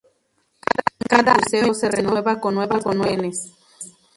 Cada 1.07 1.33
año 1.33 1.33
el 1.35 1.47
museo 1.47 1.73
se 1.75 1.87
renueva 1.91 2.41
con 2.41 2.55
nuevos 2.55 2.83
belenes.. 2.83 3.53